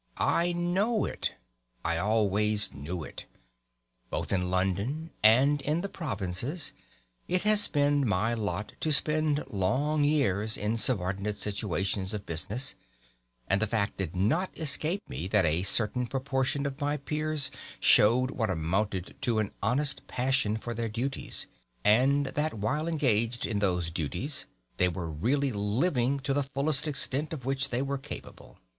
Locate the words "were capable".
27.83-28.57